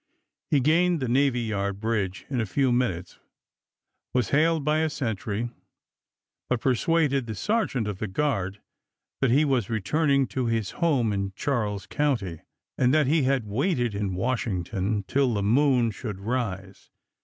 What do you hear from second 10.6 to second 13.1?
home in Charles County, and that